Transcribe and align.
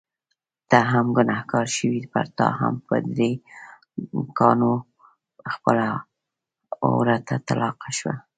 ته 0.69 0.77
هم 0.91 1.05
ګنهګار 1.17 1.67
شوې، 1.77 2.01
پرتا 2.13 2.47
هم 2.59 2.75
په 2.87 2.95
درې 3.09 3.31
کاڼو 4.37 4.73
خپله 5.53 5.87
عورته 6.85 7.35
طلاقه 7.47 7.89
شوه. 7.97 8.15